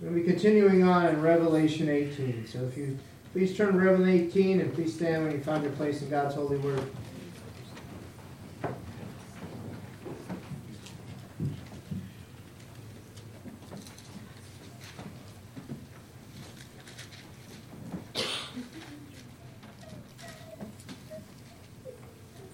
[0.00, 2.48] We're going to be continuing on in Revelation 18.
[2.48, 2.98] So if you
[3.32, 6.34] please turn to Revelation 18 and please stand when you find your place in God's
[6.34, 6.84] holy word.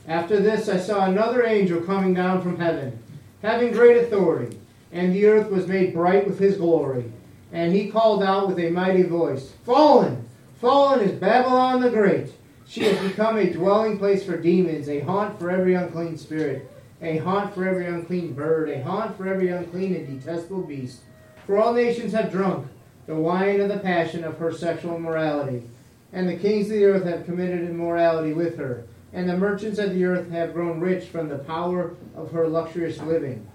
[0.07, 2.99] After this, I saw another angel coming down from heaven,
[3.43, 4.59] having great authority,
[4.93, 7.11] and the earth was made bright with his glory.
[7.53, 10.29] And he called out with a mighty voice Fallen!
[10.61, 12.33] Fallen is Babylon the Great!
[12.67, 16.71] She has become a dwelling place for demons, a haunt for every unclean spirit,
[17.03, 21.01] a haunt for every unclean bird, a haunt for every unclean and detestable beast.
[21.47, 22.69] For all nations have drunk
[23.07, 25.65] the wine of the passion of her sexual immorality,
[26.13, 29.93] and the kings of the earth have committed immorality with her and the merchants of
[29.93, 33.47] the earth have grown rich from the power of her luxurious living.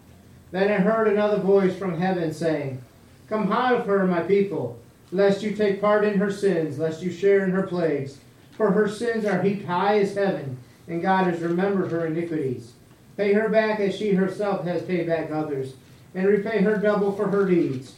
[0.51, 2.81] Then I heard another voice from heaven saying,
[3.27, 4.79] Come out of her, my people,
[5.11, 8.19] lest you take part in her sins, lest you share in her plagues.
[8.51, 12.73] For her sins are heaped high as heaven, and God has remembered her iniquities.
[13.17, 15.73] Pay her back as she herself has paid back others,
[16.13, 17.95] and repay her double for her deeds.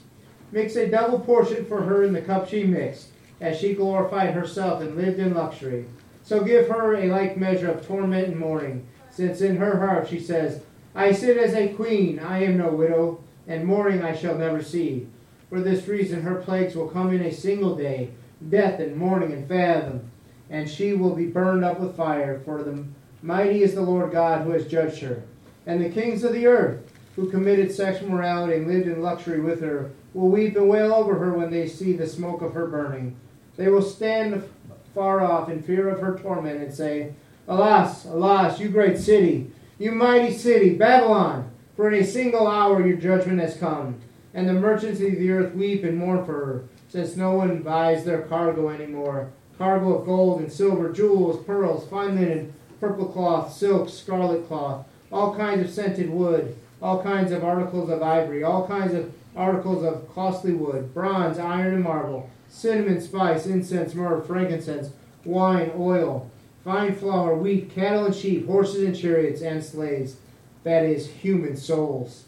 [0.51, 3.09] Mix a double portion for her in the cup she mixed,
[3.41, 5.85] as she glorified herself and lived in luxury.
[6.23, 10.19] So give her a like measure of torment and mourning, since in her heart she
[10.19, 10.61] says,
[10.95, 15.07] I sit as a queen, I am no widow, and mourning I shall never see.
[15.49, 18.09] For this reason her plagues will come in a single day,
[18.49, 20.11] death and mourning and fathom,
[20.49, 22.83] and she will be burned up with fire, for the
[23.21, 25.23] mighty is the Lord God who has judged her.
[25.65, 29.61] And the kings of the earth, who committed sexual morality and lived in luxury with
[29.61, 33.15] her, will weep and wail over her when they see the smoke of her burning.
[33.55, 34.47] They will stand
[34.93, 37.13] far off in fear of her torment and say,
[37.47, 42.97] Alas, alas, you great city, you mighty city, Babylon, for in a single hour your
[42.97, 44.01] judgment has come.
[44.37, 48.05] And the merchants of the earth weep and mourn for her, since no one buys
[48.05, 49.31] their cargo anymore.
[49.57, 55.35] Cargo of gold and silver, jewels, pearls, fine linen, purple cloth, silk, scarlet cloth, all
[55.35, 60.07] kinds of scented wood, all kinds of articles of ivory, all kinds of articles of
[60.13, 64.91] costly wood, bronze, iron, and marble cinnamon, spice, incense, myrrh, frankincense,
[65.25, 66.29] wine, oil,
[66.63, 70.17] fine flour, wheat, cattle and sheep, horses and chariots, and slaves.
[70.63, 72.25] That is, human souls.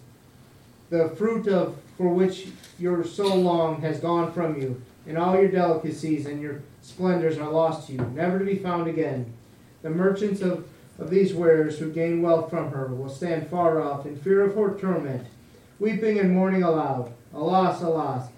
[0.89, 2.47] The fruit of for which
[2.79, 7.51] your so long has gone from you, and all your delicacies and your splendors are
[7.51, 9.33] lost to you, never to be found again.
[9.81, 10.65] The merchants of,
[10.97, 14.55] of these wares who gain wealth from her will stand far off in fear of
[14.55, 15.27] her torment,
[15.77, 17.11] weeping and mourning aloud.
[17.33, 18.29] Alas, alas!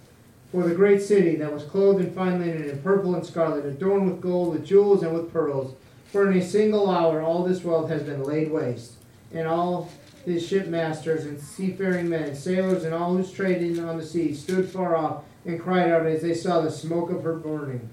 [0.52, 4.12] for the great city that was clothed in fine linen and purple and scarlet, adorned
[4.12, 5.76] with gold, with jewels, and with pearls.
[6.12, 8.96] For in a single hour all this wealth has been laid waste,
[9.32, 9.92] and all
[10.26, 14.96] his shipmasters and seafaring men, sailors, and all who traded on the sea stood far
[14.96, 17.90] off and cried out as they saw the smoke of her burning.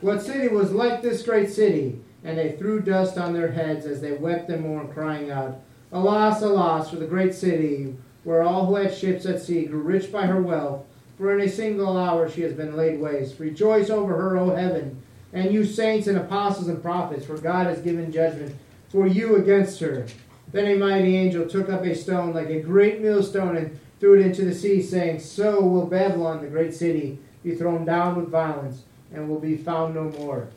[0.00, 2.00] What city was like this great city?
[2.22, 5.60] And they threw dust on their heads as they wept and mourned, crying out,
[5.92, 10.10] Alas, alas, for the great city, where all who had ships at sea grew rich
[10.10, 10.84] by her wealth.
[11.16, 13.38] For in a single hour she has been laid waste.
[13.38, 15.00] Rejoice over her, O heaven,
[15.32, 18.56] and you saints and apostles and prophets, for God has given judgment
[18.88, 20.06] for you against her.
[20.54, 24.24] Then a mighty angel took up a stone like a great millstone and threw it
[24.24, 28.84] into the sea, saying, So will Babylon, the great city, be thrown down with violence,
[29.12, 30.48] and will be found no more.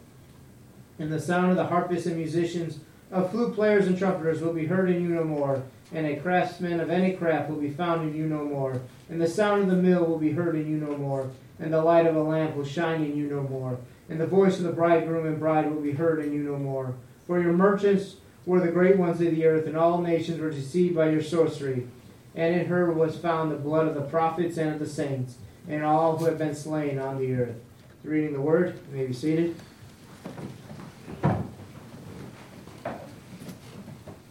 [0.99, 2.79] And the sound of the harpists and musicians,
[3.11, 5.63] of flute players and trumpeters will be heard in you no more
[5.93, 8.81] and a craftsman of any craft will be found in you no more.
[9.09, 11.29] And the sound of the mill will be heard in you no more,
[11.59, 13.77] and the light of a lamp will shine in you no more.
[14.09, 16.95] And the voice of the bridegroom and bride will be heard in you no more.
[17.25, 20.95] For your merchants were the great ones of the earth, and all nations were deceived
[20.95, 21.85] by your sorcery.
[22.33, 25.35] And in her was found the blood of the prophets and of the saints,
[25.67, 27.55] and all who have been slain on the earth.
[28.03, 29.55] Reading the word, you may be seated.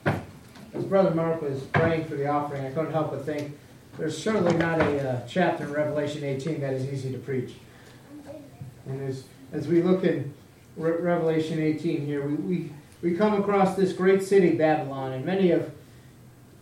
[0.06, 3.54] As Brother Mark was praying for the offering, I couldn't help but think
[3.98, 7.52] there's certainly not a uh, chapter in Revelation 18 that is easy to preach.
[8.86, 10.32] And as, as we look in
[10.76, 12.72] Re- Revelation 18 here, we, we,
[13.02, 15.70] we come across this great city, Babylon, and many have,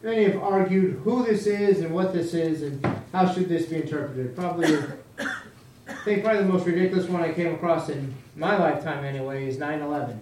[0.03, 3.77] many have argued who this is and what this is and how should this be
[3.77, 4.35] interpreted.
[4.35, 4.77] Probably,
[5.19, 9.59] I think probably the most ridiculous one I came across in my lifetime anyway is
[9.59, 10.21] 9 11.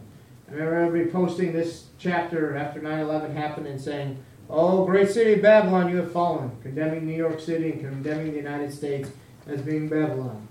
[0.48, 5.34] I remember everybody posting this chapter after 9 11 happened and saying, Oh, great city
[5.34, 9.08] of Babylon, you have fallen, condemning New York City and condemning the United States
[9.46, 10.46] as being Babylon.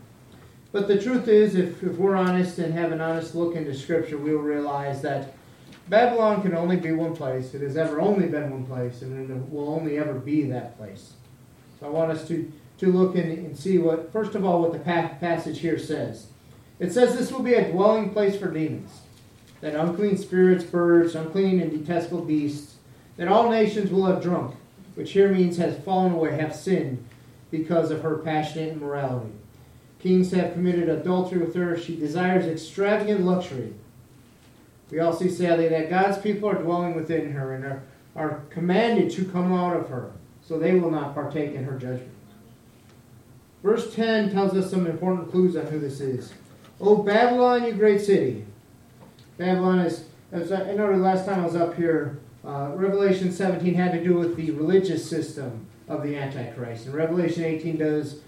[0.72, 4.18] But the truth is, if, if we're honest and have an honest look into Scripture,
[4.18, 5.34] we'll realize that
[5.89, 7.54] Babylon can only be one place.
[7.54, 11.13] It has ever only been one place, and it will only ever be that place.
[11.80, 12.51] So I want us to
[12.81, 16.28] to look and, and see what, first of all, what the passage here says.
[16.80, 19.01] It says this will be a dwelling place for demons,
[19.62, 22.77] that unclean spirits, birds, unclean and detestable beasts,
[23.18, 24.56] that all nations will have drunk,
[24.95, 27.07] which here means has fallen away, have sinned
[27.51, 29.31] because of her passionate immorality.
[30.00, 31.77] Kings have committed adultery with her.
[31.77, 33.75] She desires extravagant luxury.
[34.91, 37.83] We all see sadly that God's people are dwelling within her and are,
[38.15, 40.11] are commanded to come out of her,
[40.41, 42.11] so they will not partake in her judgment.
[43.63, 46.33] Verse 10 tells us some important clues on who this is.
[46.79, 48.45] O Babylon, you great city.
[49.38, 53.91] Babylon is, as I the last time I was up here, uh, Revelation 17 had
[53.91, 56.88] to do with the religious system of the Antichrist.
[56.88, 58.21] And Revelation 18 does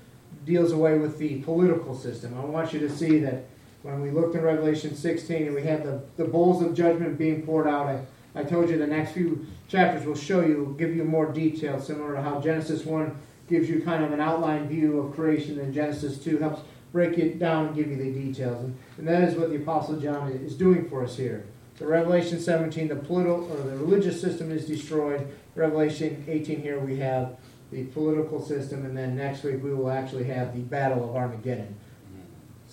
[0.45, 2.37] deals away with the political system.
[2.37, 3.45] I want you to see that
[3.83, 7.43] when we looked in Revelation 16 and we had the, the bowls of judgment being
[7.43, 11.03] poured out, I, I told you the next few chapters will show you, give you
[11.03, 13.15] more detail, similar to how Genesis 1
[13.49, 16.61] gives you kind of an outline view of creation, and Genesis 2 helps
[16.93, 18.63] break it down and give you the details.
[18.63, 21.45] And, and that is what the Apostle John is doing for us here.
[21.77, 25.27] So Revelation 17, the political or the religious system is destroyed.
[25.55, 27.35] Revelation 18 here we have
[27.71, 31.75] the political system, and then next week we will actually have the battle of Armageddon.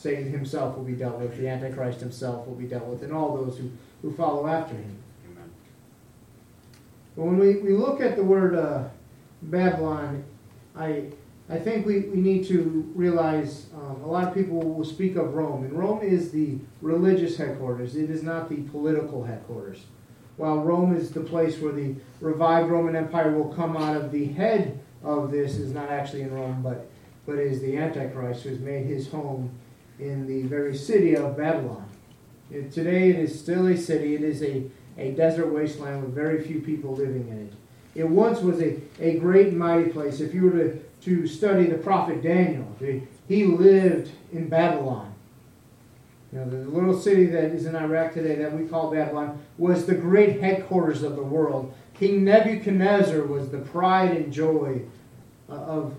[0.00, 3.36] Satan himself will be dealt with, the Antichrist himself will be dealt with, and all
[3.36, 3.70] those who,
[4.00, 4.96] who follow after him.
[5.30, 5.50] Amen.
[7.14, 8.84] But when we, we look at the word uh,
[9.42, 10.24] Babylon,
[10.74, 11.08] I,
[11.50, 15.34] I think we, we need to realize um, a lot of people will speak of
[15.34, 19.84] Rome, and Rome is the religious headquarters, it is not the political headquarters.
[20.38, 24.28] While Rome is the place where the revived Roman Empire will come out of, the
[24.28, 26.90] head of this is not actually in Rome, but,
[27.26, 29.50] but is the Antichrist who has made his home
[30.00, 31.88] in the very city of Babylon.
[32.50, 34.64] It, today it is still a city, it is a,
[34.98, 37.52] a desert wasteland with very few people living in it.
[37.94, 40.20] It once was a, a great mighty place.
[40.20, 42.66] If you were to, to study the prophet Daniel,
[43.28, 45.12] he lived in Babylon.
[46.32, 49.86] You know, the little city that is in Iraq today that we call Babylon was
[49.86, 51.74] the great headquarters of the world.
[51.94, 54.82] King Nebuchadnezzar was the pride and joy
[55.48, 55.94] uh, of,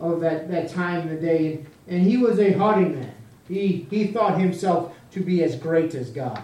[0.00, 1.66] of that, that time and the day.
[1.88, 3.15] And he was a haughty man.
[3.48, 6.42] He, he thought himself to be as great as God.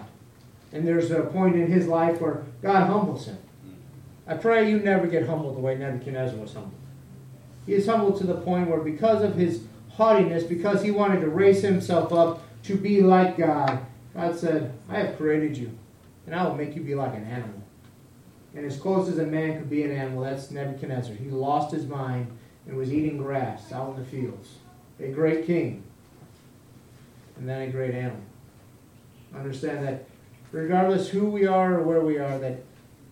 [0.71, 3.37] And there's a point in his life where God humbles him.
[3.63, 3.73] Hmm.
[4.27, 6.73] I pray you never get humbled the way Nebuchadnezzar was humbled.
[7.65, 11.29] He is humbled to the point where, because of his haughtiness, because he wanted to
[11.29, 15.77] raise himself up to be like God, God said, I have created you,
[16.25, 17.61] and I will make you be like an animal.
[18.55, 21.15] And as close as a man could be an animal, that's Nebuchadnezzar.
[21.15, 22.27] He lost his mind
[22.67, 24.55] and was eating grass out in the fields.
[24.99, 25.83] A great king,
[27.37, 28.21] and then a great animal.
[29.35, 30.07] Understand that
[30.51, 32.63] regardless who we are or where we are, that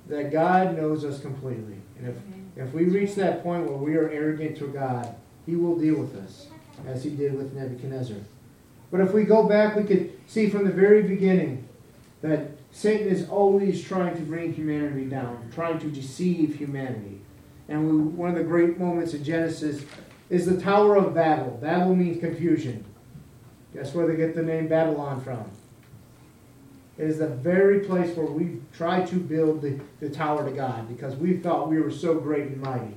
[0.08, 1.78] that God knows us completely.
[1.98, 5.16] And if, if we reach that point where we are arrogant to God,
[5.46, 6.48] He will deal with us,
[6.86, 8.18] as He did with Nebuchadnezzar.
[8.92, 11.68] But if we go back, we could see from the very beginning
[12.22, 17.22] that Satan is always trying to bring humanity down, trying to deceive humanity.
[17.70, 19.84] And we, one of the great moments in Genesis
[20.30, 21.58] is the Tower of Babel.
[21.62, 22.84] Babel means confusion.
[23.74, 25.46] Guess where they get the name Babylon from?
[26.98, 30.88] It is the very place where we tried to build the, the tower to God
[30.88, 32.96] because we thought we were so great and mighty.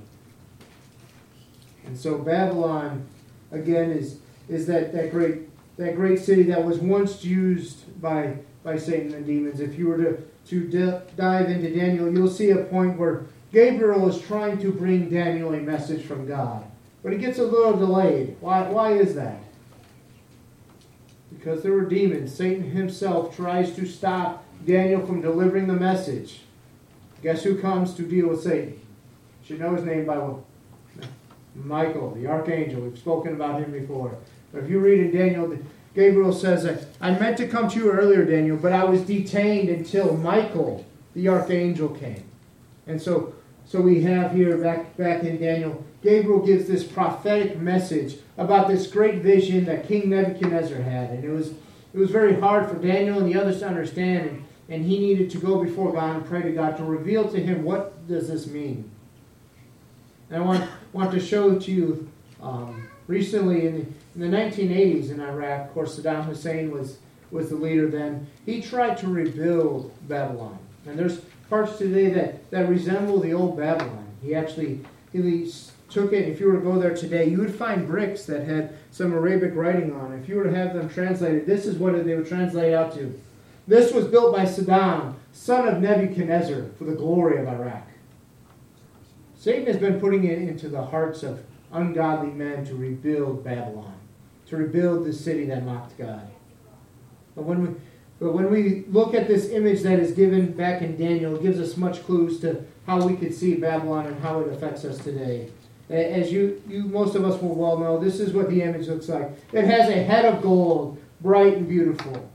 [1.87, 3.07] And so Babylon,
[3.53, 8.77] again, is, is that, that great that great city that was once used by, by
[8.77, 9.61] Satan and demons.
[9.61, 14.21] If you were to, to dive into Daniel, you'll see a point where Gabriel is
[14.21, 16.65] trying to bring Daniel a message from God.
[17.03, 18.37] But he gets a little delayed.
[18.41, 19.39] Why, why is that?
[21.45, 22.35] Because there were demons.
[22.35, 26.41] Satan himself tries to stop Daniel from delivering the message.
[27.23, 28.81] Guess who comes to deal with Satan?
[29.43, 30.43] You should know his name by one.
[31.55, 32.81] Michael, the archangel.
[32.81, 34.17] We've spoken about him before.
[34.53, 35.57] But if you read in Daniel,
[35.95, 40.17] Gabriel says, I meant to come to you earlier, Daniel, but I was detained until
[40.17, 42.25] Michael, the archangel, came.
[42.87, 43.34] And so,
[43.67, 48.87] so we have here back, back in Daniel, Gabriel gives this prophetic message about this
[48.87, 51.11] great vision that King Nebuchadnezzar had.
[51.11, 54.29] And it was, it was very hard for Daniel and the others to understand.
[54.29, 57.41] And, and he needed to go before God and pray to God to reveal to
[57.41, 58.91] him what does this mean.
[60.31, 62.11] And I want, want to show to you
[62.43, 66.99] um, recently in the, in the 1980s in Iraq, of course, Saddam Hussein was,
[67.31, 68.27] was the leader then.
[68.45, 70.59] He tried to rebuild Babylon.
[70.87, 74.07] And there's parts today that, that resemble the old Babylon.
[74.23, 75.51] He actually he
[75.89, 78.77] took it, if you were to go there today, you would find bricks that had
[78.91, 80.13] some Arabic writing on.
[80.13, 83.21] If you were to have them translated, this is what they would translate out to.
[83.69, 87.87] This was built by Saddam, son of Nebuchadnezzar, for the glory of Iraq.
[89.37, 93.99] Satan has been putting it into the hearts of, ungodly men to rebuild Babylon,
[94.47, 96.29] to rebuild the city that mocked God.
[97.35, 97.81] But when we
[98.25, 101.61] but when we look at this image that is given back in Daniel, it gives
[101.61, 105.51] us much clues to how we could see Babylon and how it affects us today.
[105.91, 109.11] As you, you most of us will well know, this is what the image looks
[109.11, 109.31] like.
[109.53, 112.27] It has a head of gold, bright and beautiful.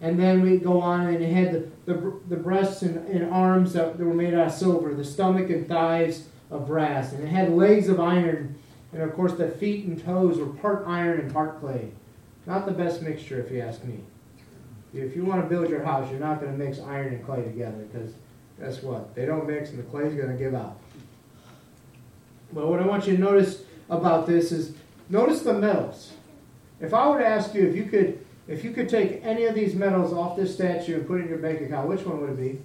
[0.00, 3.74] And then we go on and it had the, the, the breasts and, and arms
[3.74, 7.12] that, that were made out of silver, the stomach and thighs of brass.
[7.12, 8.58] And it had legs of iron.
[8.94, 11.90] And of course, the feet and toes were part iron and part clay.
[12.46, 14.00] Not the best mixture, if you ask me.
[14.94, 17.42] If you want to build your house, you're not going to mix iron and clay
[17.42, 18.14] together because
[18.58, 19.14] guess what?
[19.14, 20.78] They don't mix and the clay's going to give out.
[22.52, 24.74] But what I want you to notice about this is
[25.08, 26.12] notice the metals.
[26.80, 29.54] If I were to ask you if you could if you could take any of
[29.54, 32.30] these metals off this statue and put it in your bank account, which one would
[32.30, 32.58] it be?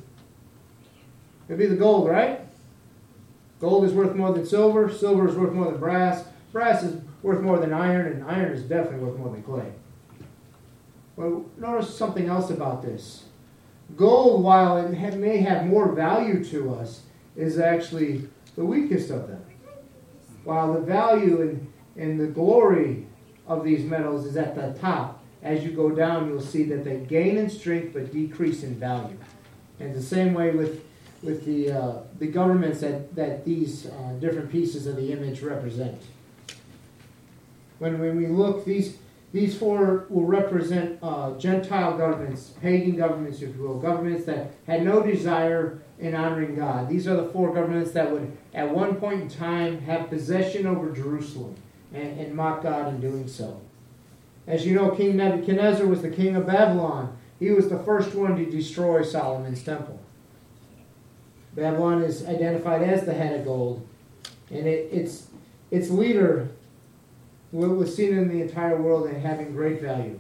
[1.50, 2.40] It'd be the gold, right?
[3.60, 7.42] Gold is worth more than silver, silver is worth more than brass, brass is worth
[7.42, 9.74] more than iron, and iron is definitely worth more than clay.
[11.16, 13.26] Well, notice something else about this.
[13.96, 17.04] Gold, while it may have more value to us,
[17.36, 19.44] is actually the weakest of them.
[20.44, 23.08] While the value and, and the glory
[23.48, 26.98] of these metals is at the top, as you go down, you'll see that they
[26.98, 29.18] gain in strength but decrease in value.
[29.80, 30.84] And the same way with,
[31.22, 36.02] with the, uh, the governments that, that these uh, different pieces of the image represent.
[37.80, 38.98] When, when we look, these,
[39.34, 44.84] these four will represent uh, Gentile governments, pagan governments, if you will, governments that had
[44.84, 46.88] no desire in honoring God.
[46.88, 50.92] These are the four governments that would, at one point in time, have possession over
[50.92, 51.56] Jerusalem
[51.92, 53.60] and, and mock God in doing so.
[54.46, 57.18] As you know, King Nebuchadnezzar was the king of Babylon.
[57.40, 60.00] He was the first one to destroy Solomon's temple.
[61.56, 63.88] Babylon is identified as the head of gold,
[64.52, 65.28] and it, its
[65.72, 66.50] its leader
[67.54, 70.20] was seen in the entire world as having great value.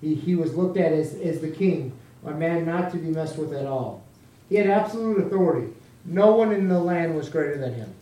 [0.00, 1.92] He, he was looked at as, as the king,
[2.24, 4.02] a man not to be messed with at all.
[4.48, 5.72] He had absolute authority.
[6.04, 7.94] No one in the land was greater than him.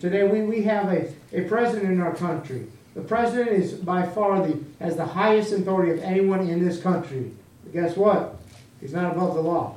[0.00, 2.66] Today we, we have a, a president in our country.
[2.94, 7.32] The president is by far the has the highest authority of anyone in this country.
[7.62, 8.36] But guess what?
[8.80, 9.76] He's not above the law.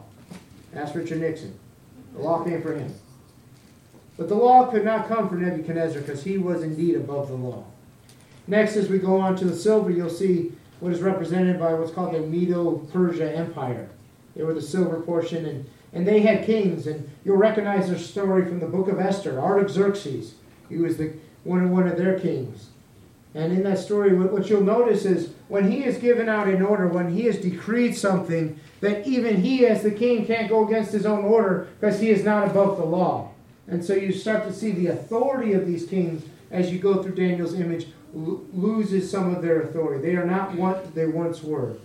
[0.74, 1.58] Ask Richard Nixon.
[2.14, 2.94] The law came for him.
[4.18, 7.66] But the law could not come for Nebuchadnezzar because he was indeed above the law.
[8.48, 11.92] Next, as we go on to the silver, you'll see what is represented by what's
[11.92, 13.90] called the Medo-Persia Empire.
[14.36, 18.46] They were the silver portion, and, and they had kings, and you'll recognize their story
[18.46, 19.40] from the book of Esther.
[19.40, 20.36] Artaxerxes,
[20.70, 22.70] he was the one, one of their kings.
[23.34, 26.88] And in that story, what you'll notice is when he is given out an order,
[26.88, 31.06] when he has decreed something, that even he, as the king, can't go against his
[31.06, 33.30] own order because he is not above the law.
[33.68, 37.16] And so you start to see the authority of these kings as you go through
[37.16, 40.02] Daniel's image loses some of their authority.
[40.02, 41.78] They are not what they once were.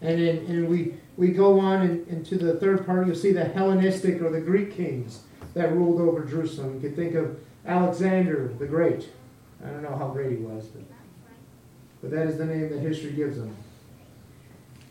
[0.00, 3.44] And, in, and we, we go on in, into the third part, you'll see the
[3.44, 5.20] Hellenistic or the Greek kings
[5.54, 6.74] that ruled over Jerusalem.
[6.74, 9.08] You could think of Alexander the Great.
[9.64, 10.82] I don't know how great he was, but,
[12.00, 13.54] but that is the name that history gives him.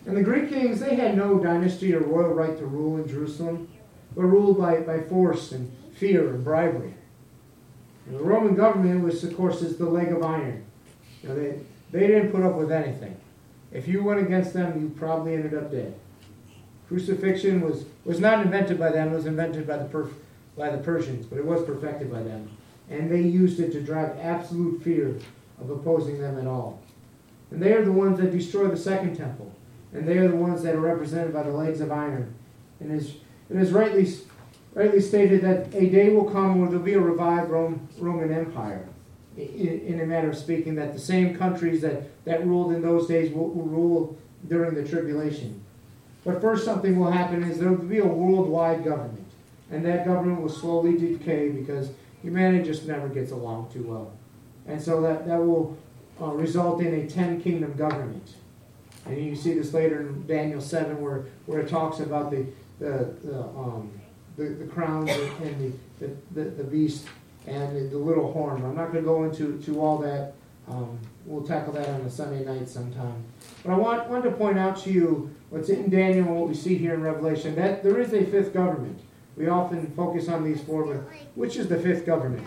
[0.06, 3.68] And the Greek kings, they had no dynasty or royal right to rule in Jerusalem,
[4.16, 6.94] but ruled by, by force and fear and bribery.
[8.12, 10.66] The Roman government was, of course, is the leg of iron.
[11.24, 11.60] You know, they,
[11.92, 13.16] they didn't put up with anything.
[13.72, 15.94] If you went against them, you probably ended up dead.
[16.90, 20.10] Crucifixion was, was not invented by them, it was invented by the,
[20.58, 22.50] by the Persians, but it was perfected by them.
[22.90, 25.18] And they used it to drive absolute fear
[25.62, 26.82] of opposing them at all.
[27.50, 29.54] And they are the ones that destroy the second temple.
[29.94, 32.34] And they are the ones that are represented by the legs of iron.
[32.82, 33.14] And as,
[33.50, 34.06] it is rightly
[34.74, 38.88] rightly stated that a day will come where there'll be a revived Rome, Roman Empire.
[39.38, 43.08] In, in, a matter of speaking, that the same countries that, that ruled in those
[43.08, 45.62] days will, will rule during the tribulation.
[46.26, 49.26] But first, something will happen is there will be a worldwide government.
[49.72, 54.12] And that government will slowly decay because humanity just never gets along too well.
[54.68, 55.78] And so that, that will
[56.22, 58.36] uh, result in a ten kingdom government.
[59.06, 62.46] And you see this later in Daniel 7 where, where it talks about the,
[62.80, 63.90] the, the um,
[64.38, 67.06] the, the crowns and the, the, the, beast
[67.48, 68.64] and the, little horn.
[68.64, 70.34] I'm not going to go into to all that.
[70.68, 73.24] Um, we'll tackle that on a Sunday night sometime.
[73.64, 76.56] But I want, want to point out to you what's in Daniel and what we
[76.56, 79.00] see here in Revelation that there is a fifth government.
[79.36, 80.98] We often focus on these four, but
[81.36, 82.46] which is the fifth government?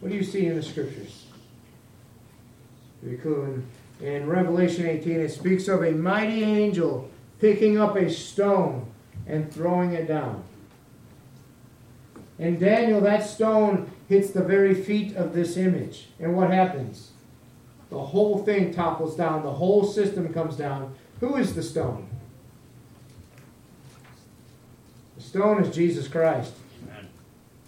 [0.00, 1.26] What do you see in the scriptures?
[3.02, 3.62] Very cool.
[4.00, 7.10] In Revelation 18, it speaks of a mighty angel
[7.40, 8.86] picking up a stone
[9.26, 10.44] and throwing it down.
[12.38, 16.08] In Daniel, that stone hits the very feet of this image.
[16.20, 17.10] And what happens?
[17.90, 20.94] The whole thing topples down, the whole system comes down.
[21.20, 22.08] Who is the stone?
[25.16, 26.52] The stone is Jesus Christ.
[26.82, 27.08] Amen.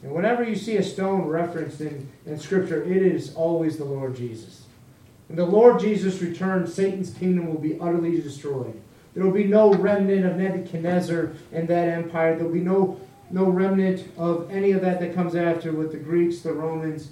[0.03, 4.17] And whenever you see a stone referenced in, in Scripture, it is always the Lord
[4.17, 4.67] Jesus.
[5.29, 8.81] When the Lord Jesus returns, Satan's kingdom will be utterly destroyed.
[9.15, 12.37] There will be no remnant of Nebuchadnezzar and that empire.
[12.37, 15.99] There will be no, no remnant of any of that that comes after with the
[15.99, 17.11] Greeks, the Romans,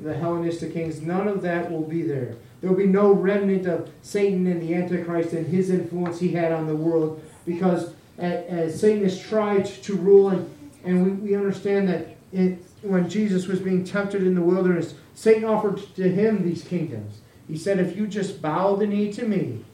[0.00, 1.00] the Hellenistic kings.
[1.00, 2.36] None of that will be there.
[2.60, 6.52] There will be no remnant of Satan and the Antichrist and his influence he had
[6.52, 10.50] on the world because as Satan has tried to rule, and,
[10.84, 15.44] and we, we understand that it, when Jesus was being tempted in the wilderness, Satan
[15.44, 17.20] offered to him these kingdoms.
[17.48, 19.64] He said, If you just bow the knee to me,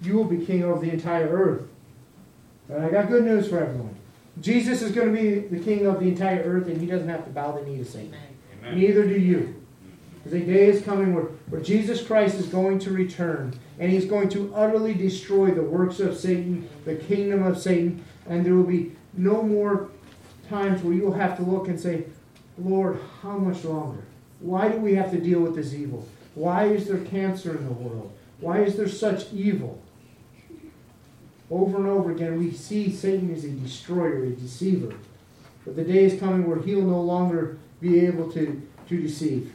[0.00, 1.62] you will be king over the entire earth.
[2.68, 3.96] But I got good news for everyone.
[4.40, 7.24] Jesus is going to be the king of the entire earth, and he doesn't have
[7.24, 8.14] to bow the knee to Satan.
[8.60, 8.78] Amen.
[8.78, 9.38] Neither do you.
[9.38, 10.18] Mm-hmm.
[10.18, 14.06] Because a day is coming where, where Jesus Christ is going to return, and he's
[14.06, 18.64] going to utterly destroy the works of Satan, the kingdom of Satan, and there will
[18.64, 19.90] be no more
[20.48, 22.04] times where you'll have to look and say,
[22.58, 24.04] Lord, how much longer?
[24.40, 26.06] Why do we have to deal with this evil?
[26.34, 28.12] Why is there cancer in the world?
[28.38, 29.82] Why is there such evil?
[31.50, 34.94] Over and over again, we see Satan is a destroyer, a deceiver.
[35.64, 39.52] But the day is coming where he'll no longer be able to, to deceive.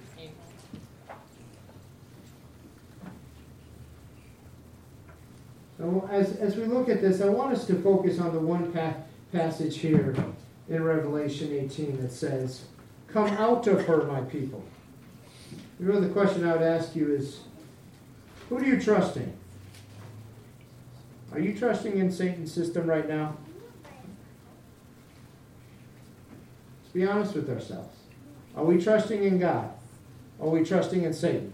[5.78, 8.72] So as, as we look at this, I want us to focus on the one
[8.72, 8.96] pa-
[9.32, 10.16] passage here
[10.70, 12.66] in Revelation 18 that says,
[13.08, 14.64] Come out of her, my people.
[15.80, 17.42] You know, the question I would ask you is
[18.50, 19.34] who do you trust in?
[21.36, 23.36] Are you trusting in Satan's system right now?
[26.82, 27.94] Let's be honest with ourselves.
[28.56, 29.70] Are we trusting in God?
[30.40, 31.52] Are we trusting in Satan?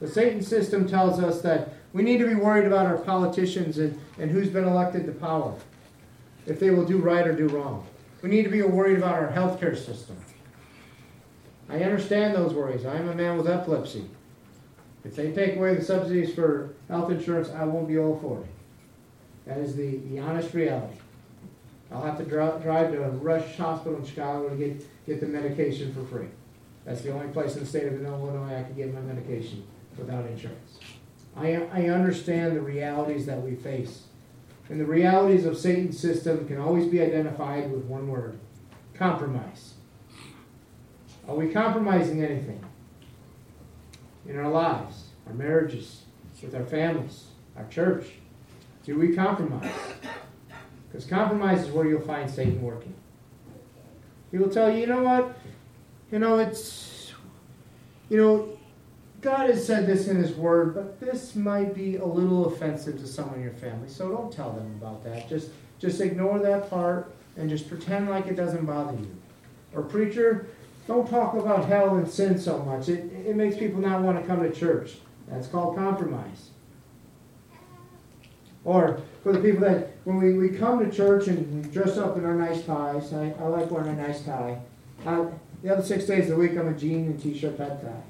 [0.00, 4.00] The Satan system tells us that we need to be worried about our politicians and,
[4.20, 5.56] and who's been elected to power,
[6.46, 7.84] if they will do right or do wrong.
[8.22, 10.16] We need to be worried about our healthcare system.
[11.68, 12.86] I understand those worries.
[12.86, 14.08] I am a man with epilepsy.
[15.08, 18.46] If they take away the subsidies for health insurance, I won't be all for it.
[19.46, 20.98] That is the, the honest reality.
[21.90, 25.26] I'll have to drive, drive to a Rush Hospital in Chicago to get, get the
[25.26, 26.28] medication for free.
[26.84, 29.66] That's the only place in the state of Illinois I can get my medication
[29.96, 30.78] without insurance.
[31.34, 34.02] I, I understand the realities that we face.
[34.68, 38.38] And the realities of Satan's system can always be identified with one word
[38.92, 39.72] compromise.
[41.26, 42.62] Are we compromising anything
[44.28, 46.02] in our lives, our marriages,
[46.42, 47.24] with our families,
[47.56, 48.06] our church?
[48.84, 49.72] Do we compromise?
[50.88, 52.94] Because compromise is where you'll find Satan working.
[54.30, 55.36] He will tell you, you know what?
[56.12, 57.12] You know, it's,
[58.08, 58.58] you know,
[59.20, 63.06] God has said this in His Word, but this might be a little offensive to
[63.06, 65.28] someone in your family, so don't tell them about that.
[65.28, 69.16] Just, just ignore that part and just pretend like it doesn't bother you.
[69.74, 70.48] Or, preacher,
[70.88, 72.88] don't talk about hell and sin so much.
[72.88, 74.94] It, it makes people not want to come to church.
[75.28, 76.50] That's called compromise.
[78.64, 82.16] Or for the people that, when we, we come to church and we dress up
[82.16, 84.58] in our nice ties, I, I like wearing a nice tie.
[85.06, 85.26] I,
[85.62, 88.02] the other six days of the week, I'm a jean and t shirt, that tie.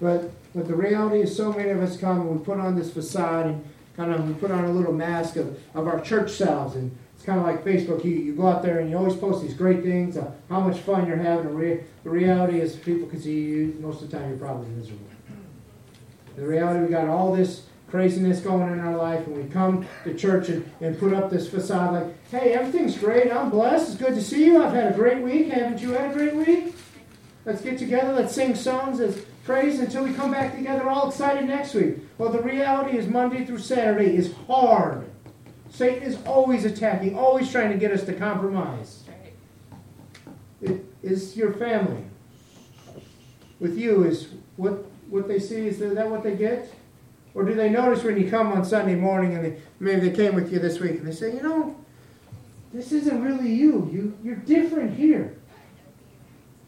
[0.00, 2.92] But but the reality is, so many of us come and we put on this
[2.92, 3.64] facade and
[3.96, 6.76] kind of we put on a little mask of, of our church selves.
[6.76, 8.04] And it's kind of like Facebook.
[8.04, 10.80] You, you go out there and you always post these great things, uh, how much
[10.80, 11.46] fun you're having.
[11.46, 14.66] The, re- the reality is, people can see you, most of the time you're probably
[14.70, 15.06] miserable.
[16.34, 20.14] The reality, we got all this craziness going in our life, and we come to
[20.14, 23.30] church and, and put up this facade like, hey, everything's great.
[23.30, 23.92] I'm blessed.
[23.92, 24.60] It's good to see you.
[24.60, 25.46] I've had a great week.
[25.46, 26.74] Haven't you had a great week?
[27.44, 28.14] Let's get together.
[28.14, 28.98] Let's sing songs.
[28.98, 31.98] Let's praise until we come back together all excited next week.
[32.18, 35.04] Well, the reality is Monday through Saturday is hard.
[35.72, 39.04] Satan is always attacking, always trying to get us to compromise.
[40.60, 42.04] It is your family.
[43.58, 46.72] With you is what what they see is that what they get?
[47.34, 50.34] Or do they notice when you come on Sunday morning and they, maybe they came
[50.34, 51.74] with you this week and they say, you know,
[52.72, 53.88] this isn't really you.
[53.90, 55.34] You you're different here.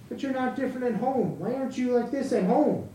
[0.09, 1.39] But you're not different at home.
[1.39, 2.89] Why aren't you like this at home?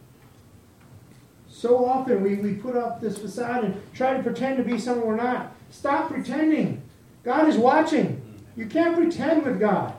[1.48, 5.06] So often we, we put up this facade and try to pretend to be someone
[5.06, 5.54] we're not.
[5.70, 6.82] Stop pretending.
[7.24, 8.22] God is watching.
[8.56, 9.94] You can't pretend with God.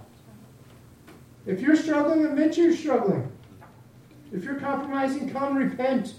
[1.46, 3.30] If you're struggling, admit you're struggling.
[4.32, 6.14] If you're compromising, come repent.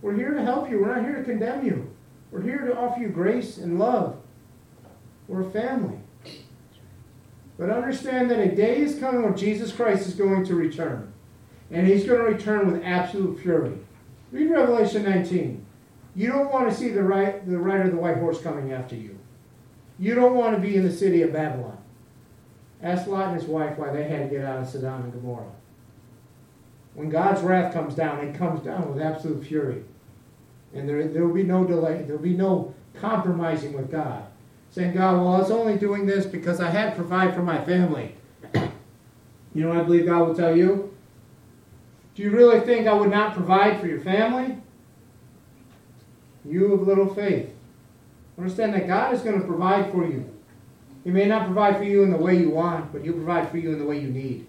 [0.00, 0.80] We're here to help you.
[0.80, 1.90] We're not here to condemn you.
[2.30, 4.16] We're here to offer you grace and love.
[5.28, 5.98] We're a family.
[7.58, 11.12] But understand that a day is coming when Jesus Christ is going to return.
[11.70, 13.78] And he's going to return with absolute fury.
[14.30, 15.64] Read Revelation 19.
[16.14, 18.94] You don't want to see the right the rider of the white horse coming after
[18.94, 19.18] you.
[19.98, 21.78] You don't want to be in the city of Babylon.
[22.82, 25.52] Ask Lot and his wife why they had to get out of Sodom and Gomorrah.
[26.94, 29.84] When God's wrath comes down, it comes down with absolute fury.
[30.74, 32.02] And there, there will be no delay.
[32.02, 34.24] There will be no compromising with God.
[34.70, 37.62] Saying, God, well, I was only doing this because I had to provide for my
[37.64, 38.16] family.
[38.54, 40.94] you know I believe God will tell you?
[42.14, 44.58] Do you really think I would not provide for your family?
[46.44, 47.50] You of little faith.
[48.38, 50.28] Understand that God is going to provide for you.
[51.04, 53.58] He may not provide for you in the way you want, but He'll provide for
[53.58, 54.46] you in the way you need.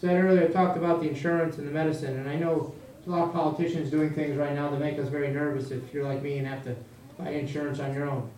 [0.00, 2.74] Said earlier, I talked about the insurance and the medicine, and I know
[3.06, 6.04] a lot of politicians doing things right now that make us very nervous if you're
[6.04, 6.76] like me and have to
[7.18, 8.30] buy insurance on your own.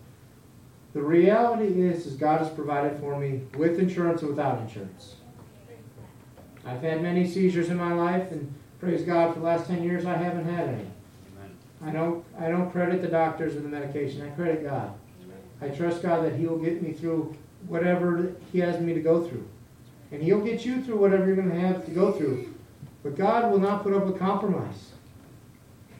[0.93, 5.15] The reality is, is God has provided for me with insurance and without insurance.
[6.65, 10.05] I've had many seizures in my life, and praise God, for the last 10 years,
[10.05, 10.85] I haven't had any.
[11.85, 14.21] I don't, I don't credit the doctors or the medication.
[14.21, 14.93] I credit God.
[15.61, 17.35] I trust God that He will get me through
[17.67, 19.47] whatever He has me to go through.
[20.11, 22.53] And He'll get you through whatever you're going to have to go through.
[23.03, 24.91] But God will not put up with compromise.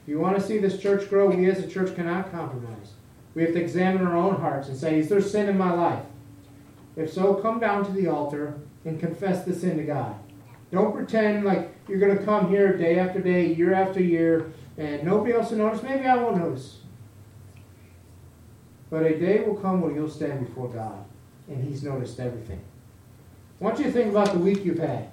[0.02, 2.94] If you want to see this church grow, we as a church cannot compromise.
[3.36, 6.04] We have to examine our own hearts and say, is there sin in my life?
[6.96, 10.16] If so, come down to the altar and confess the sin to God.
[10.72, 15.04] Don't pretend like you're going to come here day after day, year after year, and
[15.04, 15.84] nobody else will notice.
[15.84, 16.80] Maybe I won't notice.
[18.89, 21.04] But a day will come when you'll stand before God,
[21.47, 22.62] and He's noticed everything.
[23.60, 25.10] I want you to think about the week you've had.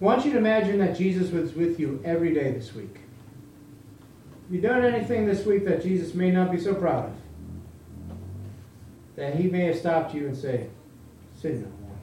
[0.00, 3.00] I want you to imagine that Jesus was with you every day this week.
[4.44, 7.12] Have you done anything this week that Jesus may not be so proud of?
[9.16, 10.70] That He may have stopped you and said,
[11.40, 11.96] Sin no more.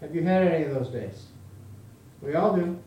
[0.00, 1.26] Have you had any of those days?
[2.20, 2.78] We all do.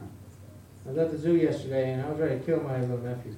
[0.00, 3.36] I was at the zoo yesterday and I was ready to kill my little nephew.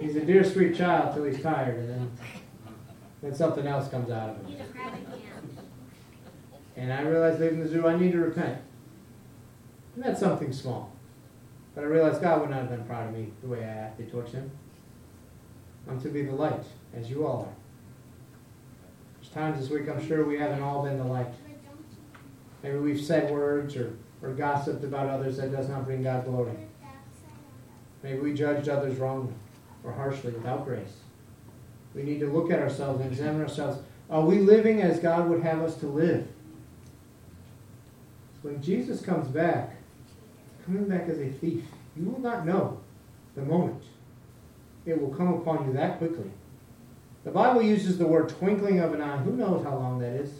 [0.00, 2.10] he's a dear, sweet child till he's tired, and then,
[3.22, 4.56] then something else comes out of him.
[6.76, 8.60] And I realized leaving the zoo, I need to repent.
[9.94, 10.92] And that's something small.
[11.74, 14.10] But I realized God would not have been proud of me the way I acted
[14.10, 14.50] towards him.
[15.88, 17.61] I'm to be the light, as you all are
[19.32, 21.32] times this week I'm sure we haven't all been the light.
[22.62, 26.52] Maybe we've said words or, or gossiped about others that does not bring God glory.
[28.02, 29.32] Maybe we judged others wrongly
[29.84, 30.96] or harshly without grace.
[31.94, 33.78] We need to look at ourselves and examine ourselves.
[34.10, 36.26] Are we living as God would have us to live?
[38.42, 39.76] When Jesus comes back,
[40.66, 41.64] coming back as a thief,
[41.96, 42.80] you will not know
[43.34, 43.82] the moment.
[44.84, 46.30] It will come upon you that quickly.
[47.24, 49.18] The Bible uses the word twinkling of an eye.
[49.18, 50.30] Who knows how long that is?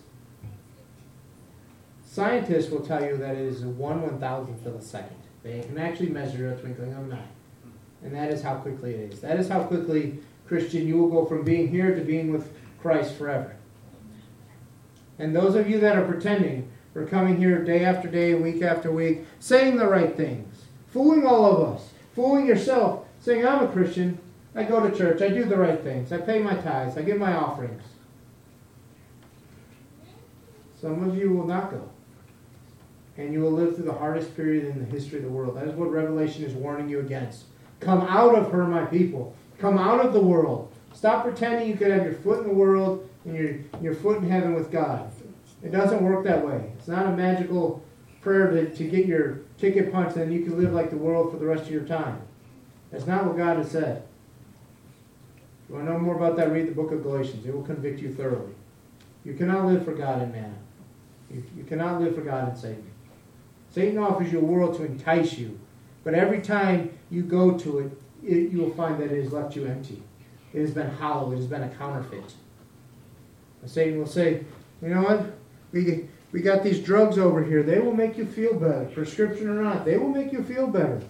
[2.05, 5.16] Scientists will tell you that it is one one thousandth of a second.
[5.42, 7.29] They can actually measure a twinkling of an eye.
[8.05, 9.21] And that is how quickly it is.
[9.21, 13.14] That is how quickly, Christian, you will go from being here to being with Christ
[13.14, 13.55] forever.
[15.18, 18.90] And those of you that are pretending, are coming here day after day, week after
[18.90, 24.18] week, saying the right things, fooling all of us, fooling yourself, saying, I'm a Christian,
[24.55, 25.23] I go to church.
[25.23, 26.12] I do the right things.
[26.12, 26.99] I pay my tithes.
[26.99, 27.83] I give my offerings.
[30.81, 31.88] Some of you will not go.
[33.17, 35.57] And you will live through the hardest period in the history of the world.
[35.57, 37.45] That is what Revelation is warning you against.
[37.81, 39.35] Come out of her, my people.
[39.59, 40.73] Come out of the world.
[40.93, 44.29] Stop pretending you could have your foot in the world and your, your foot in
[44.29, 45.11] heaven with God.
[45.62, 46.73] It doesn't work that way.
[46.79, 47.83] It's not a magical
[48.21, 51.38] prayer to, to get your ticket punched and you can live like the world for
[51.38, 52.21] the rest of your time.
[52.91, 54.03] That's not what God has said
[55.73, 57.47] you want to know more about that, read the book of Galatians.
[57.47, 58.53] It will convict you thoroughly.
[59.25, 60.55] You cannot live for God and man.
[61.31, 62.91] You, you cannot live for God and Satan.
[63.71, 65.59] Satan offers you a world to entice you,
[66.05, 69.57] but every time you go to it, it you will find that it has left
[69.57, 70.03] you empty.
[70.53, 71.33] It has been hollow.
[71.33, 72.35] It has been a counterfeit.
[73.63, 74.45] And Satan will say,
[74.83, 75.25] you know what?
[75.73, 77.63] We, we got these drugs over here.
[77.63, 79.87] They will make you feel better, prescription or not.
[79.87, 81.01] They will make you feel better.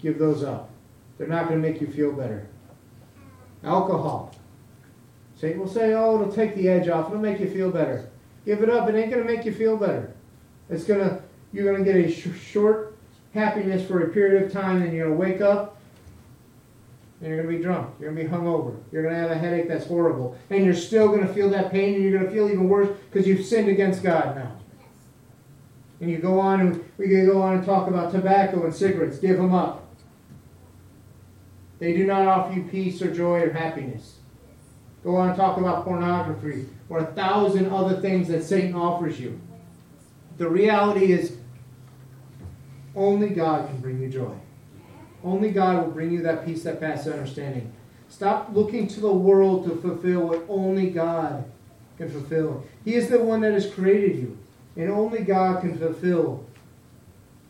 [0.00, 0.70] Give those up.
[1.18, 2.48] They're not going to make you feel better
[3.64, 4.34] alcohol.
[5.36, 7.08] Satan will say, oh, it'll take the edge off.
[7.08, 8.08] It'll make you feel better.
[8.44, 8.88] Give it up.
[8.88, 10.14] It ain't going to make you feel better.
[10.70, 11.22] It's going to,
[11.52, 12.96] you're going to get a sh- short
[13.34, 15.80] happiness for a period of time, and you're going to wake up
[17.22, 17.88] and you're going to be drunk.
[18.00, 18.76] You're going to be hungover.
[18.90, 20.36] You're going to have a headache that's horrible.
[20.50, 22.88] And you're still going to feel that pain, and you're going to feel even worse
[23.10, 24.56] because you've sinned against God now.
[26.00, 29.18] And you go on and we can go on and talk about tobacco and cigarettes.
[29.18, 29.81] Give them up.
[31.82, 34.18] They do not offer you peace or joy or happiness.
[35.02, 39.40] Go on and talk about pornography or a thousand other things that Satan offers you.
[40.38, 41.38] The reality is
[42.94, 44.32] only God can bring you joy.
[45.24, 47.72] Only God will bring you that peace that passes understanding.
[48.08, 51.50] Stop looking to the world to fulfill what only God
[51.98, 52.64] can fulfill.
[52.84, 54.38] He is the one that has created you.
[54.76, 56.46] And only God can fulfill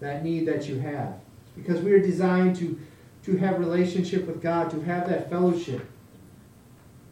[0.00, 1.16] that need that you have.
[1.54, 2.80] Because we are designed to,
[3.24, 5.86] to have relationship with God, to have that fellowship.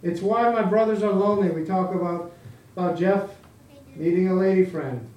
[0.03, 1.51] It's why my brothers are lonely.
[1.51, 2.33] We talk about,
[2.77, 3.31] about Jeff
[3.95, 5.09] needing a lady friend.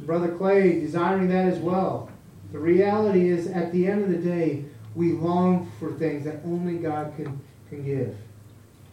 [0.00, 2.10] Brother Clay desiring that as well.
[2.52, 6.78] The reality is, at the end of the day, we long for things that only
[6.78, 8.16] God can, can give.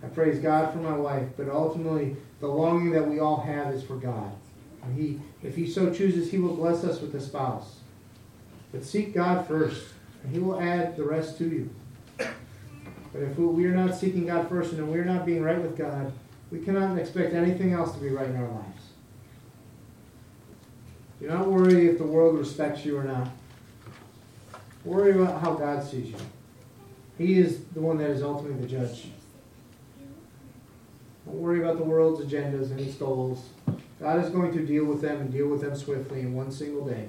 [0.04, 3.84] I praise God for my wife, but ultimately, the longing that we all have is
[3.84, 4.34] for God.
[4.84, 7.78] And he, if He so chooses, He will bless us with a spouse.
[8.72, 9.93] But seek God first,
[10.24, 11.70] and He will add the rest to you.
[12.18, 16.12] But if we are not seeking God first and we're not being right with God,
[16.52, 18.84] we cannot expect anything else to be right in our lives.
[21.20, 23.30] Do not worry if the world respects you or not.
[24.84, 26.18] Worry about how God sees you.
[27.18, 29.08] He is the one that is ultimately the judge.
[31.26, 33.46] Don't worry about the world's agendas and its goals.
[34.02, 36.86] God is going to deal with them and deal with them swiftly in one single
[36.86, 37.08] day.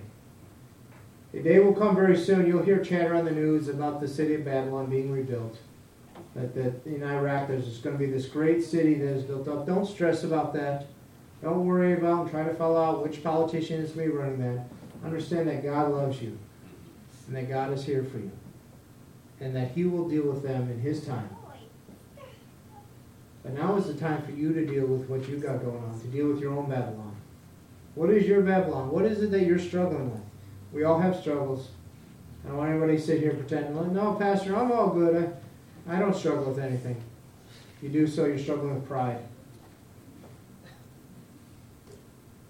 [1.34, 2.46] A day will come very soon.
[2.46, 5.58] You'll hear chatter on the news about the city of Babylon being rebuilt.
[6.36, 9.66] That, that in Iraq there's going to be this great city that is built up.
[9.66, 10.86] Don't stress about that.
[11.42, 14.38] Don't worry about and try to follow out which politician is going to be running
[14.38, 14.66] that.
[15.04, 16.38] Understand that God loves you
[17.26, 18.30] and that God is here for you
[19.40, 21.28] and that He will deal with them in His time.
[23.42, 26.00] But now is the time for you to deal with what you've got going on,
[26.00, 27.14] to deal with your own Babylon.
[27.94, 28.90] What is your Babylon?
[28.90, 30.23] What is it that you're struggling with?
[30.74, 31.68] We all have struggles.
[32.44, 35.32] I don't want anybody to sit here pretending, no, Pastor, I'm all good.
[35.88, 37.00] I, I don't struggle with anything.
[37.76, 39.20] If you do so, you're struggling with pride.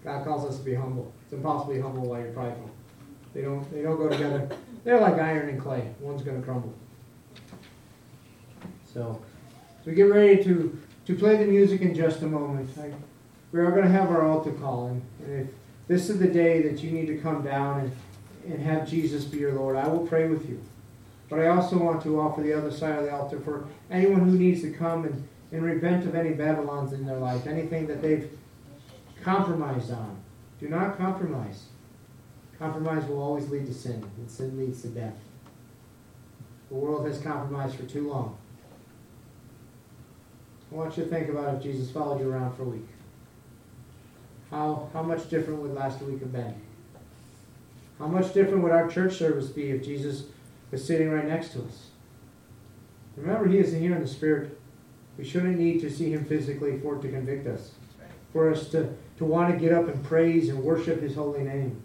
[0.03, 1.13] God calls us to be humble.
[1.23, 2.69] It's impossible to be humble while you're prideful.
[3.33, 4.49] They don't, they don't go together.
[4.83, 5.93] They're like iron and clay.
[5.99, 6.73] One's going to crumble.
[8.91, 9.21] So,
[9.83, 12.69] so we get ready to to play the music in just a moment.
[12.79, 12.91] I,
[13.51, 15.53] we are going to have our altar call, and, and if
[15.87, 17.91] this is the day that you need to come down and,
[18.45, 20.61] and have Jesus be your Lord, I will pray with you.
[21.29, 24.37] But I also want to offer the other side of the altar for anyone who
[24.37, 28.29] needs to come and, and repent of any Babylons in their life, anything that they've
[29.23, 30.17] compromised on.
[30.59, 31.65] Do not compromise.
[32.59, 35.17] Compromise will always lead to sin, and sin leads to death.
[36.69, 38.37] The world has compromised for too long.
[40.71, 42.87] I want you to think about if Jesus followed you around for a week.
[44.51, 46.55] How, how much different would last week have been?
[47.99, 50.25] How much different would our church service be if Jesus
[50.71, 51.87] was sitting right next to us?
[53.15, 54.59] Remember, He is here in the Spirit.
[55.17, 57.71] We shouldn't need to see Him physically for it to convict us,
[58.33, 61.81] for us to, to want to get up and praise and worship His holy name,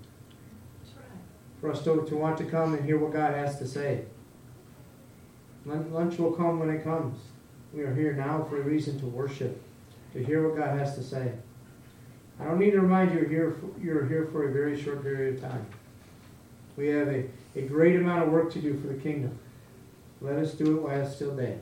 [1.60, 4.04] for us to, to want to come and hear what God has to say.
[5.64, 7.18] Lunch will come when it comes.
[7.72, 9.62] We are here now for a reason to worship,
[10.14, 11.34] to hear what God has to say.
[12.40, 15.02] I don't need to remind you you're here for, you're here for a very short
[15.02, 15.66] period of time.
[16.80, 17.24] We have a,
[17.56, 19.38] a great amount of work to do for the kingdom.
[20.22, 21.58] Let us do it while it's still day.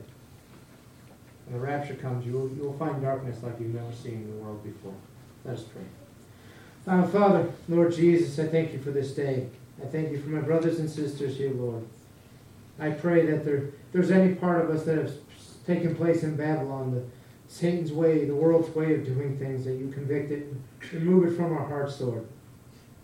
[1.45, 4.31] When the rapture comes, you will, you will find darkness like you've never seen in
[4.31, 4.93] the world before.
[5.43, 5.83] Let us pray.
[6.85, 9.49] Father, Lord Jesus, I thank you for this day.
[9.83, 11.85] I thank you for my brothers and sisters here, Lord.
[12.79, 15.17] I pray that there, there's any part of us that has
[15.67, 17.03] taken place in Babylon, the
[17.53, 21.35] Satan's way, the world's way of doing things, that you convict it and remove it
[21.35, 22.25] from our hearts, Lord.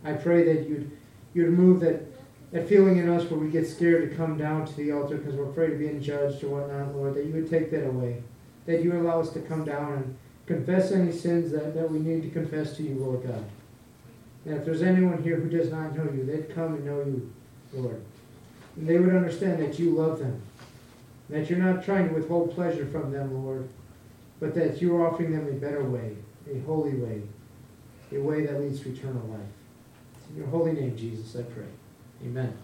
[0.05, 0.91] I pray that you'd
[1.35, 2.01] you'd remove that
[2.51, 5.35] that feeling in us where we get scared to come down to the altar because
[5.35, 8.23] we're afraid of being judged or whatnot, Lord, that you would take that away.
[8.65, 11.99] That you would allow us to come down and confess any sins that, that we
[11.99, 13.43] need to confess to you, Lord God.
[14.45, 17.33] And if there's anyone here who does not know you, they'd come and know you,
[17.73, 18.01] Lord.
[18.77, 20.41] And they would understand that you love them
[21.29, 23.67] that you're not trying to withhold pleasure from them, Lord,
[24.39, 26.15] but that you're offering them a better way,
[26.51, 27.21] a holy way,
[28.11, 29.54] a way that leads to eternal life.
[30.29, 31.65] In your holy name, Jesus, I pray.
[32.23, 32.57] Amen.